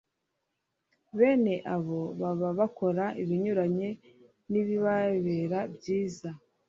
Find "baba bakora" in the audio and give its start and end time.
2.21-3.05